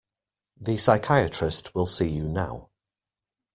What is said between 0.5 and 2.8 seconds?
The psychiatrist will see you now.